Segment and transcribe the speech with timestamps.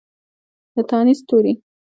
[0.75, 1.53] د تانیث توري